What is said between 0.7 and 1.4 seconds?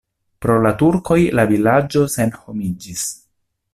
turkoj